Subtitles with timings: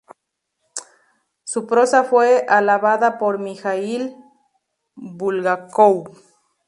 [1.43, 4.15] Su prosa fue alabada por Mijaíl
[4.95, 6.09] Bulgákov.